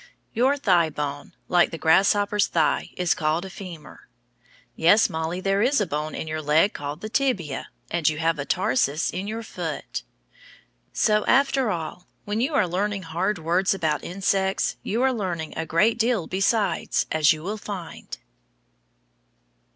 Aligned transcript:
Your 0.33 0.57
thigh 0.57 0.89
bone, 0.89 1.35
like 1.47 1.69
the 1.69 1.77
grasshopper's 1.77 2.47
thigh, 2.47 2.89
is 2.97 3.13
called 3.13 3.45
a 3.45 3.51
femur. 3.51 4.07
Yes, 4.75 5.11
Mollie, 5.11 5.41
there 5.41 5.61
is 5.61 5.79
a 5.79 5.85
bone 5.85 6.15
in 6.15 6.27
your 6.27 6.41
leg 6.41 6.73
called 6.73 7.01
the 7.01 7.07
tibia, 7.07 7.69
and 7.91 8.09
you 8.09 8.17
have 8.17 8.39
a 8.39 8.43
tarsus 8.45 9.11
in 9.11 9.27
your 9.27 9.43
foot. 9.43 10.01
So, 10.91 11.23
after 11.27 11.69
all, 11.69 12.07
when 12.25 12.41
you 12.41 12.55
are 12.55 12.67
learning 12.67 13.03
hard 13.03 13.37
words 13.37 13.75
about 13.75 14.03
insects 14.03 14.75
you 14.81 15.03
are 15.03 15.13
learning 15.13 15.55
a 15.55 15.67
great 15.67 15.99
deal 15.99 16.25
besides, 16.25 17.05
as 17.11 17.31
you 17.31 17.43
will 17.43 17.57
find. 17.59 18.17